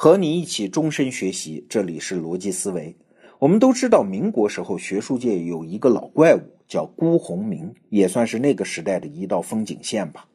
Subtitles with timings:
[0.00, 2.94] 和你一起终身学习，这里是逻辑思维。
[3.40, 10.28] 我们都知道，民国时候学术界有一个老怪物叫辜鸿铭，也算是那个时代的一道风景线吧。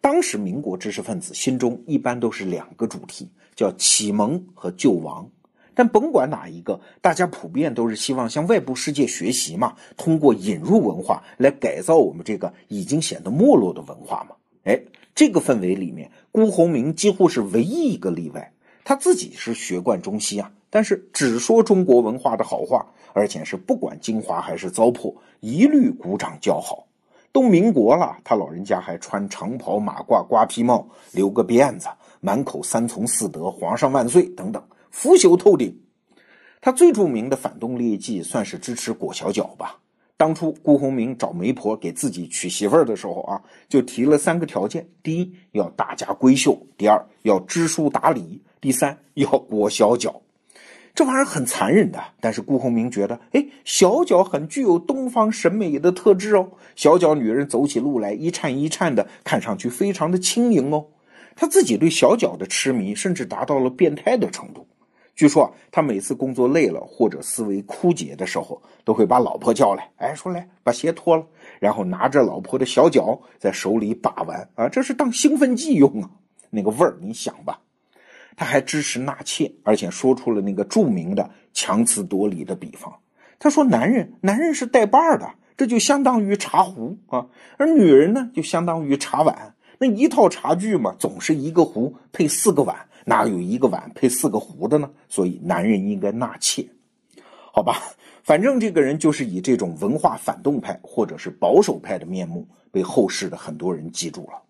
[0.00, 5.30] 当时民国知识分子心中一般都是两个主题，叫启蒙和救亡。
[5.76, 14.34] 但甭管哪一个，大家普遍都是希望向外部世界学习嘛，通过引入文化来改造我们这个已经显得没落的文化嘛。
[14.64, 14.82] 哎，
[15.14, 18.52] 这个氛围里面，辜鸿铭几乎是唯一一个例外。
[18.88, 26.86] 他自己是学贯中西啊，但是只说中国文化的好话，而且是不管精华还是糟粕，一律鼓掌叫好。
[27.30, 31.86] 都民国了，他老人家还穿长袍马褂瓜皮帽，留个辫子，
[32.20, 35.78] 满口三从四德，皇上万岁等等，腐朽透顶。
[36.62, 39.78] 他最著名的反动劣迹，算是支持裹小脚吧。
[40.16, 50.20] 当初辜鸿铭找媒婆给自己娶媳妇儿的时候啊，就提了三个条件：第一，要大家闺秀；第二，要知书达理；第三，要裹小脚。
[50.94, 56.48] 这玩意儿很残忍的，但是辜鸿铭觉得，哎，小脚很具有东方审美的特质哦。
[56.74, 60.86] 小脚女人走起路来一颤一颤的，看上去非常的轻盈哦。
[61.36, 64.66] 他自己对小脚的痴迷，甚至达到了变态的程度。
[65.14, 71.24] 据说他每次工作累了或者思维枯竭的时候，都会把老婆叫来，哎，说来把鞋脱了，
[71.60, 76.10] 然后拿着老婆的小脚在手里把玩啊，这是当兴奋剂用啊，
[76.50, 77.60] 那个味儿你想吧。
[78.38, 82.94] 他还支持纳妾，而且说出了那个著名的强词夺理的比方。
[83.40, 89.56] 他说：“男人，男人是带把儿的，这就相当于茶壶啊；而女人呢，就相当于茶碗。
[89.80, 94.88] 那一套茶具嘛，总是一个壶配四个碗。”哪有一个碗配四个壶的呢？
[95.08, 96.68] 所以男人应该纳妾，
[97.52, 97.82] 好吧？
[98.22, 104.42] 反正这个人就是以这种文化反动派或者是保守派的面目被后世的很多人记住了。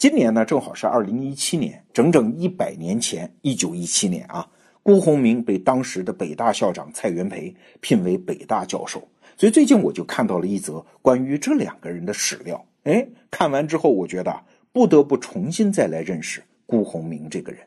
[0.00, 4.48] 今年呢，正好是二零一七年，整整一百年前，一九一七年啊，
[4.82, 9.06] 辜鸿铭被当时的北大校长蔡元培聘为北大教授。
[9.36, 12.64] 所以最近我就看到了一则关于这两个人的史料。
[12.84, 14.34] 哎，看完之后，我觉得
[14.72, 16.42] 不得不重新再来认识。
[16.64, 17.60] 辜鸿铭这个人，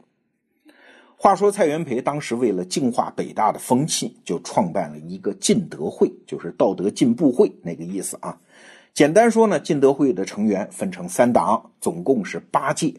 [1.15, 8.39] 话说蔡元培当时为了净化北大的风气，就创办了一个进德会，就是道德进步会那个意思啊。
[8.93, 12.93] 简单说呢，进德会的成员分成三档，总共是八届。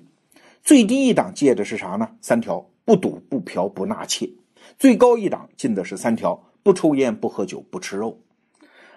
[0.64, 2.08] 最低一档戒的是啥呢？
[2.20, 4.28] 三条：不赌、不嫖、不纳妾。
[4.76, 8.18] 最高一档进的是三条：不抽烟、不喝酒、不吃肉。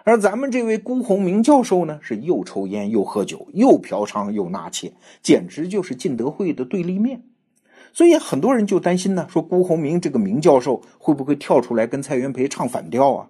[0.06, 4.92] 而咱们这位辜鸿铭教授呢，是又抽烟又喝酒又嫖娼又纳妾，
[5.22, 7.22] 简直就是进德会的对立面。
[7.94, 13.28] 所以很多人就担心呢，说辜鸿铭这个明教授会不会跳出来跟蔡元培唱反调啊？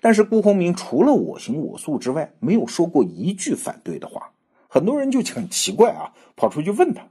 [0.00, 4.30] 但是辜鸿铭除了我行我素之外，没有说过一句反对的话。
[4.68, 7.08] 很多人就很奇怪啊，跑出去问他，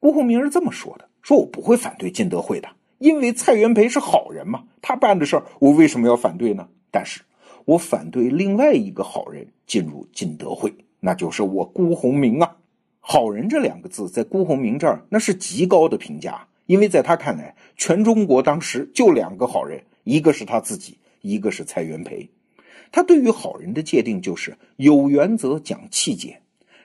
[0.00, 6.68] 辜鸿铭是这么说的：说我不会反对进德会的，因为蔡元培是好人嘛，他办的事儿我为什么要反对呢？
[6.90, 7.22] 但是。
[7.66, 12.58] 我反对另外一个好人进入进德会，那就是我辜鸿铭啊。
[13.00, 20.96] 好人这两个字在辜鸿铭这儿那是极高的评价，因为在他看来，全中国当时就两个好人，一个是他自己，
[21.28, 22.30] 一个是蔡元培。
[22.92, 26.40] 他对于好人的界定就是有原则、讲气节。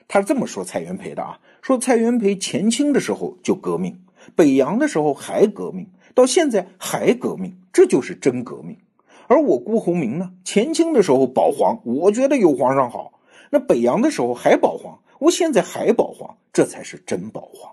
[0.08, 3.98] 他是这么说蔡元培的啊，说蔡元培前清的时候就革命，
[4.34, 8.76] 北洋的时候还革命，到现在还革命，这就是真革命。
[9.28, 10.34] 而我辜鸿铭呢？
[10.44, 13.12] 前清的时候保皇，我觉得有皇上好；
[13.50, 17.72] 那北洋的时候还保皇，我现在还保皇，这才是真保皇。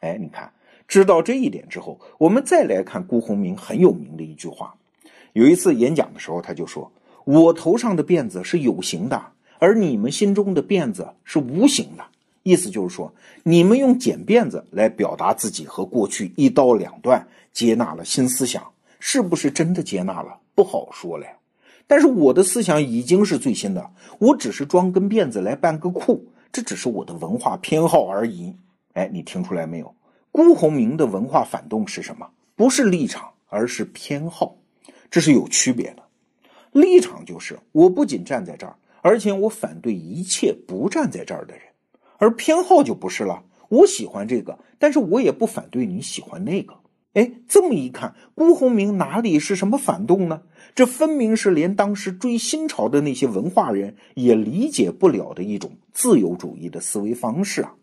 [0.00, 0.52] 哎，你看，
[0.88, 4.76] 知道这一点之后，我们再来看辜鸿铭很有名的一句话。
[5.36, 6.90] 有一次演讲的时候，他就说
[7.24, 9.22] ：“我头上的辫子是有形的，
[9.58, 12.02] 而你们心中的辫子是无形的。”
[12.42, 18.66] 意思就是说，你们用剪辫子来表达自己和过去一刀两断，接纳了新思想，
[18.98, 20.38] 是不是真的接纳了？
[20.54, 21.26] 不好说了，
[21.86, 28.56] 但是我的思想已经是最新的，我只是装根辫子来扮个酷，这只是我的文化偏好而已。
[28.94, 29.94] 哎，你听出来没有？
[30.32, 32.26] 辜鸿铭的文化反动是什么？
[32.54, 34.56] 不是立场，而是偏好，
[35.10, 36.02] 这是有区别的。
[36.72, 41.62] 立场就是我不仅站在这儿，而且我反对一切不站在这儿的人，
[42.18, 43.44] 而偏好就不是了。
[43.68, 46.74] 我喜欢这个，但是我也不反对你喜欢那个。
[47.14, 50.42] 哎，这么一看，辜鸿铭哪里是什么反动呢？
[50.74, 57.74] 这分明是连当时追新潮的那些文化人也理解不了的一种自由主义的思维方式啊！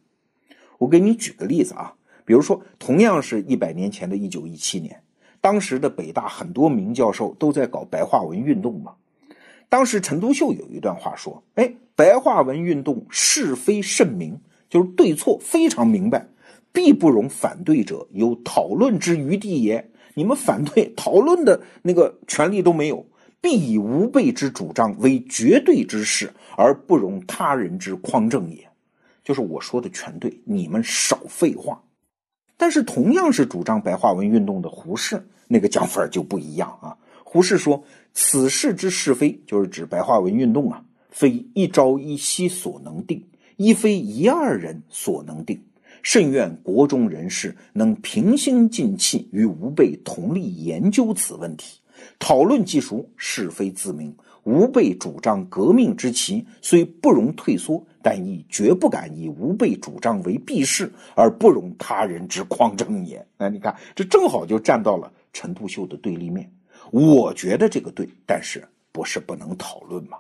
[0.78, 5.03] 我给你举个例子啊，比如说，同样是一百年前的一九一七年，
[5.44, 8.94] 当时的北大很多名教授都在搞白话文运动嘛。
[9.68, 16.30] 当时陈独秀有一段话说：“哎，白话文运动是非甚明，就是对错非常明白。”
[16.72, 19.92] 必不容反对者有讨论之余地也。
[20.14, 23.06] 你们反对讨论的那个权利都没有，
[23.42, 28.66] 必以吾辈之主张为绝对之事，而不容他人之匡正也。
[29.26, 31.84] 就是我说的全对，你们少废话。
[32.56, 36.98] 但是同样是主张白话文运动的胡适，那个讲法就不一样啊。
[37.24, 43.24] 胡适说：“此事之是非，就是指白话文运动啊，非一朝一夕所能定，
[43.58, 45.60] 亦非一二人所能定。
[46.02, 51.80] 甚愿国中人士能平心静气，与吾辈同力研究此问题，
[52.20, 54.16] 讨论技熟，是非自明。
[54.44, 63.26] 吾辈主张革命之旗，虽不容退缩。”但亦绝不敢以吾辈主张为避世，而不容他人之匡正也。
[63.38, 66.50] 那你看，这正好就站到了陈独秀的对立面。
[66.92, 70.20] 我觉得这个对，但是不是不能讨论吗？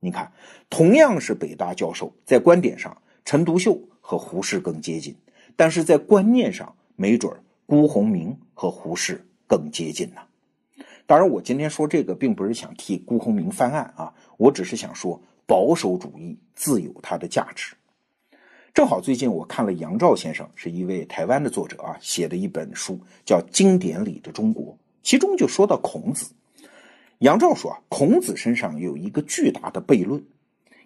[0.00, 0.32] 你看，
[0.70, 5.14] 同样是北大教授，在观点上，陈独秀和胡适更接近，
[5.54, 7.30] 但是在观念上，没准
[7.66, 10.22] 辜鸿铭和胡适更接近呢。
[11.06, 15.20] 当然，我今天说这个，并不是想替辜鸿铭翻案啊，我只是想说。
[15.44, 17.74] 保守主义自有它的价值。
[18.74, 24.72] 正好最近我看了杨照先生是一位台湾的作者啊写的一本书，叫《经典里的中国》，
[25.02, 26.32] 其中就说到孔子。
[27.18, 30.24] 杨照说啊，孔子身上有一个巨大的悖论。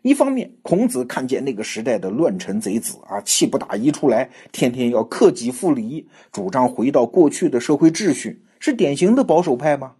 [0.02, 9.94] 一方面，孔子看见那个时代的乱臣贼子啊，气不打一处来，天天要克己复礼，主张回到过去的社会秩序，是典型的保守派吗？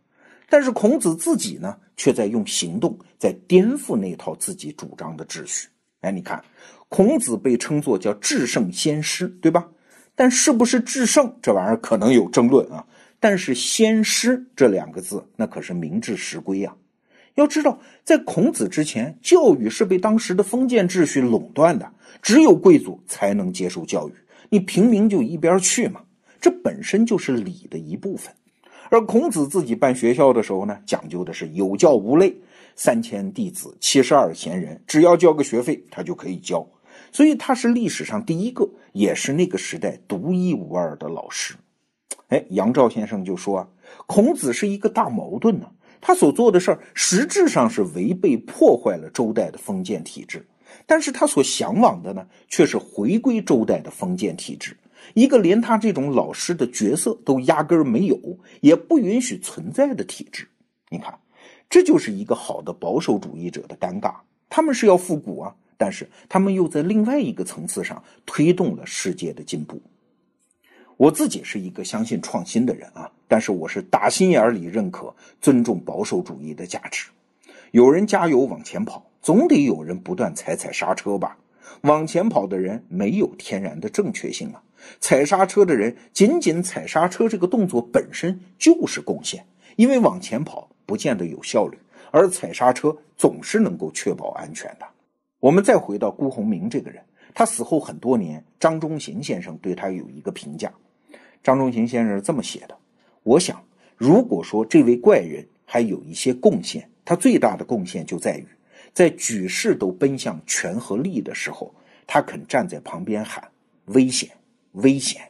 [0.49, 5.69] 但是孔子自己呢，却在用行动在颠覆那套自己主张的秩序。
[6.07, 6.41] 哎，你看，
[6.89, 9.67] 孔子被称作叫至圣先师，对吧？
[10.15, 12.87] 但是不是至圣这玩意儿可能有争论啊。
[13.19, 16.73] 但是先师这两个字，那可是名至实归呀。
[17.35, 21.91] 要知道，在孔子之前，教育是被当时的封建秩序垄断的，
[22.23, 24.13] 只有贵族才能接受教育，
[24.49, 26.03] 你平民就一边去嘛。
[26.41, 28.33] 这本身就是礼的一部分。
[28.91, 32.37] 而孔子自己办学校的时候呢，讲究的是有教无类，
[32.77, 36.65] 三千弟子，七十二贤人，只要交个学费，他就可以教。
[37.11, 41.55] 所以他是历史上第一个，也是那个时代独一无二的老师。
[42.29, 43.69] 哎，杨照先生就说啊，
[44.07, 45.71] 孔子是一个大矛盾呢。
[46.01, 50.47] 他所做的事儿实质上是违背破坏了周代的封建体制，
[50.85, 54.77] 但是他所向往的呢，却是回归周代的封建体制。
[55.15, 58.19] 一个连他这种老师的角色都压根没有，
[58.61, 60.47] 也不允许存在的体制，
[60.91, 61.19] 你看，
[61.69, 64.15] 这就是一个好的保守主义者的尴尬。
[64.49, 69.81] 他们是要复古啊，但是他们又在另外一个层次上推动了世界的进步。
[70.97, 77.09] 我自己是一个相信创新的人啊，但是我是打心眼里认可、尊重保守主义的价值。
[77.73, 81.37] 有人加油往前跑，总得有人不断踩踩刹车吧。
[81.83, 84.63] 往前跑的人没有天然的正确性啊。
[85.01, 89.45] 踩刹车的人，仅仅踩刹车这个动作本身就是贡献，
[89.77, 91.79] 因为往前跑不见得有效率，
[92.11, 94.87] 而踩刹车总是能够确保安全的。
[95.39, 97.03] 我们再回到辜鸿铭这个人，
[97.35, 100.73] 他死后很多年，张中行先生对他有一个评价。
[101.43, 102.77] 张中行先生是这么写的：
[103.23, 103.63] 我想，
[103.97, 108.47] 如果说这位怪人还有一些贡献，他最大的贡献就在于，
[108.93, 111.73] 在举世都奔向权和利的时候，
[112.07, 113.47] 他肯站在旁边喊
[113.87, 114.31] 危险。
[114.73, 115.23] 危险，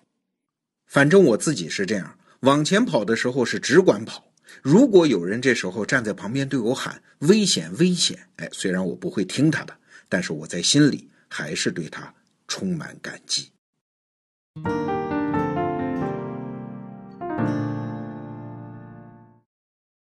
[0.87, 4.25] 反正我自己是这样，往前跑的时候是只管跑。
[4.63, 9.77] 如果有人这时候站在旁边对我喊“危险，危险”，哎，虽然我不会听他的，
[10.09, 12.15] 但是我在心里还是对他
[12.49, 13.51] 充满感激。